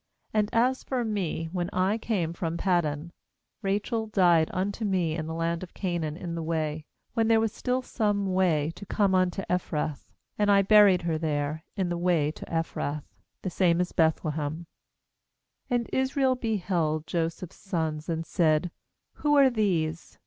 [0.33, 3.11] 7And as for me, when I came from Paddan,
[3.61, 7.15] Rachel died unto me in the land of Canaan in the way, 60 GENESIS 49.6
[7.17, 10.09] when there was still some way to come unto Ephrath;
[10.39, 13.03] and I buried her there in the way to Ephrath—
[13.43, 14.65] the same is Beth lehem/
[15.69, 18.71] 8And Israel beheld Joseph's sons, and said:
[19.17, 20.17] 'Who are these?'